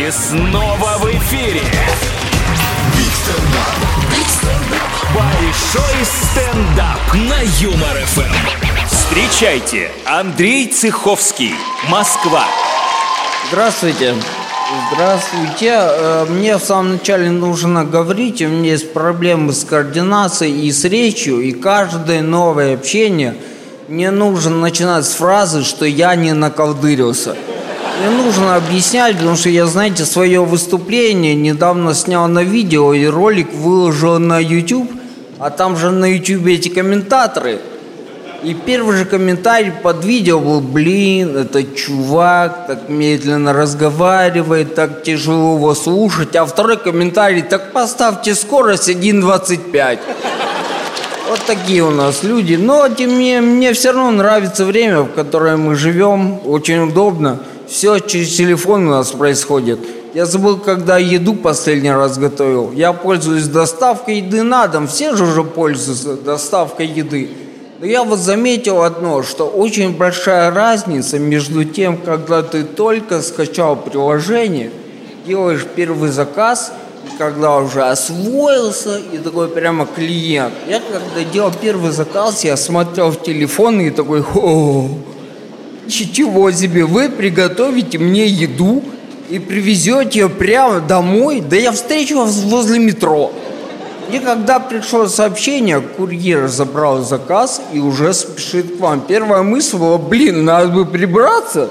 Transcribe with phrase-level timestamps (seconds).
[0.00, 1.60] И снова в эфире.
[5.14, 8.86] Большой стендап на Юмор ФМ.
[8.86, 11.52] Встречайте, Андрей Цеховский,
[11.90, 12.44] Москва.
[13.48, 14.14] Здравствуйте.
[14.94, 15.74] Здравствуйте.
[15.74, 20.82] Э, Мне в самом начале нужно говорить, у меня есть проблемы с координацией и с
[20.84, 23.34] речью, и каждое новое общение
[23.88, 27.36] мне нужно начинать с фразы, что я не наколдырился.
[28.00, 33.52] Мне нужно объяснять, потому что я, знаете, свое выступление недавно снял на видео и ролик
[33.52, 34.90] выложил на YouTube,
[35.38, 37.60] а там же на YouTube эти комментаторы–
[38.42, 45.56] и первый же комментарий под видео был, блин, этот чувак так медленно разговаривает, так тяжело
[45.56, 46.34] его слушать.
[46.36, 49.98] А второй комментарий, так поставьте скорость 1.25.
[51.28, 52.54] Вот такие у нас люди.
[52.54, 56.40] Но тем не менее, мне все равно нравится время, в которое мы живем.
[56.46, 57.40] Очень удобно.
[57.70, 59.78] Все через телефон у нас происходит.
[60.12, 62.72] Я забыл, когда еду последний раз готовил.
[62.72, 64.88] Я пользуюсь доставкой еды на дом.
[64.88, 67.30] Все же уже пользуются доставкой еды.
[67.78, 73.76] Но я вот заметил одно, что очень большая разница между тем, когда ты только скачал
[73.76, 74.72] приложение,
[75.24, 76.72] делаешь первый заказ,
[77.06, 80.54] и когда уже освоился, и такой прямо клиент.
[80.68, 84.88] Я когда делал первый заказ, я смотрел в телефон и такой, о,
[85.90, 88.82] чего себе, вы приготовите мне еду
[89.28, 93.32] и привезете ее прямо домой, да я встречу вас возле метро.
[94.12, 99.02] И когда пришло сообщение, курьер забрал заказ и уже спешит к вам.
[99.02, 101.70] Первая мысль была, блин, надо бы прибраться.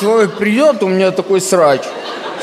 [0.00, 1.82] Человек придет, у меня такой срач.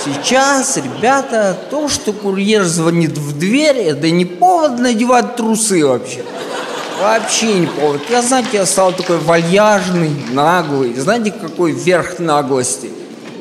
[0.05, 6.23] Сейчас, ребята, то, что курьер звонит в дверь, это не повод надевать трусы вообще.
[7.02, 8.02] Вообще не повод.
[8.10, 10.94] Я, знаете, я стал такой вальяжный, наглый.
[10.94, 12.92] Знаете, какой верх наглости?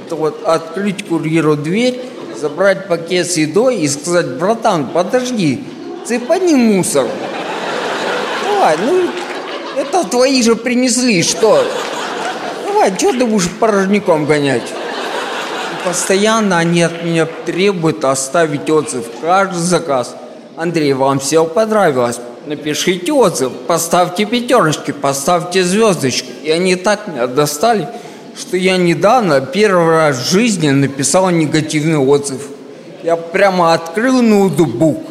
[0.06, 2.00] Это вот открыть курьеру дверь
[2.40, 5.62] забрать пакет с едой и сказать, братан, подожди,
[6.06, 7.06] цепани мусор.
[8.44, 9.10] Давай, ну,
[9.76, 11.62] это твои же принесли, что?
[12.66, 14.72] Давай, что ты будешь порожняком гонять?
[15.84, 19.04] Постоянно они от меня требуют оставить отзыв.
[19.20, 20.14] Каждый заказ.
[20.56, 22.20] Андрей, вам все понравилось?
[22.46, 26.28] Напишите отзыв, поставьте пятерочки, поставьте звездочки.
[26.42, 27.88] И они так меня достали
[28.40, 32.40] что я недавно первый раз в жизни написал негативный отзыв.
[33.02, 35.02] Я прямо открыл ноутбук,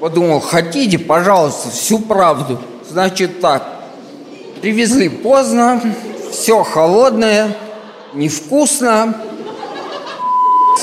[0.00, 2.58] подумал, хотите, пожалуйста, всю правду.
[2.88, 3.66] Значит так,
[4.60, 5.80] привезли поздно,
[6.32, 7.56] все холодное,
[8.14, 9.14] невкусно.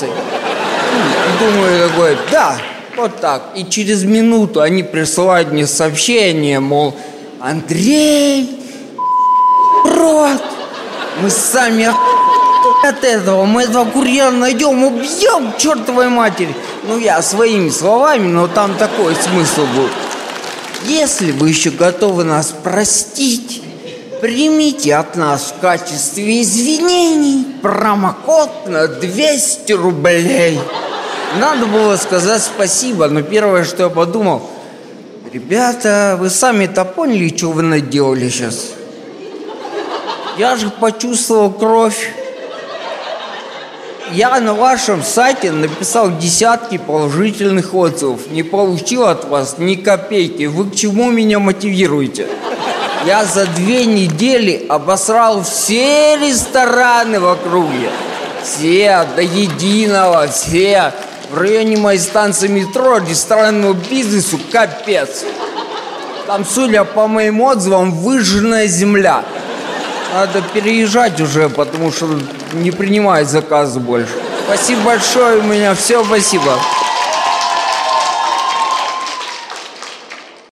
[1.40, 2.56] Думаю такой, да,
[2.98, 3.42] вот так.
[3.54, 6.94] И через минуту они присылают мне сообщение, мол,
[7.40, 8.60] Андрей,
[9.84, 10.42] рот,
[11.22, 11.88] мы сами
[12.82, 13.44] от этого.
[13.44, 16.54] Мы этого курьера найдем, убьем чертовой матери.
[16.84, 19.92] Ну, я своими словами, но там такой смысл будет.
[20.86, 23.62] Если вы еще готовы нас простить,
[24.20, 30.60] примите от нас в качестве извинений промокод на 200 рублей.
[31.36, 34.48] Надо было сказать спасибо, но первое, что я подумал,
[35.32, 38.72] ребята, вы сами-то поняли, что вы наделали сейчас?
[40.38, 42.12] Я же почувствовал кровь.
[44.12, 48.30] Я на вашем сайте написал десятки положительных отзывов.
[48.30, 50.44] Не получил от вас ни копейки.
[50.44, 52.26] Вы к чему меня мотивируете?
[53.04, 57.90] Я за две недели обосрал все рестораны в округе.
[58.42, 60.92] Все, до единого, все.
[61.30, 65.24] В районе моей станции метро ресторанному бизнесу капец.
[66.26, 69.24] Там, судя по моим отзывам, выжженная земля.
[70.14, 72.18] Надо переезжать уже, потому что
[72.54, 74.12] не принимает заказы больше.
[74.46, 76.54] Спасибо большое, у меня все, спасибо.